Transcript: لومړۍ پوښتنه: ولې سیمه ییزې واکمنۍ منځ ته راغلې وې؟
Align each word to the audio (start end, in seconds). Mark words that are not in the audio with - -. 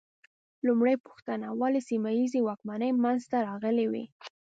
لومړۍ 0.67 0.95
پوښتنه: 1.05 1.47
ولې 1.59 1.81
سیمه 1.89 2.09
ییزې 2.17 2.41
واکمنۍ 2.43 2.91
منځ 3.03 3.21
ته 3.31 3.37
راغلې 3.47 3.85
وې؟ 3.91 4.05